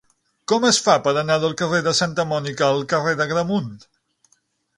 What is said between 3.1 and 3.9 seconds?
d'Agramunt?